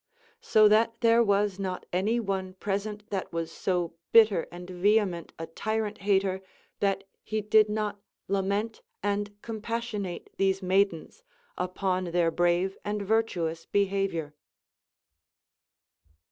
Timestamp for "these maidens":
10.37-11.21